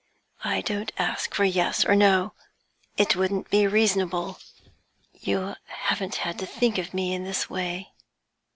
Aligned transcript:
I 0.43 0.61
don't 0.61 0.91
ask 0.97 1.35
for 1.35 1.43
yes 1.45 1.85
or 1.85 1.95
no, 1.95 2.33
it 2.97 3.15
wouldn't 3.15 3.51
be 3.51 3.67
reasonable; 3.67 4.39
you 5.13 5.53
haven't 5.65 6.15
had 6.15 6.39
to 6.39 6.47
think 6.47 6.79
of 6.79 6.91
me 6.95 7.13
in 7.13 7.23
this 7.23 7.51
way. 7.51 7.91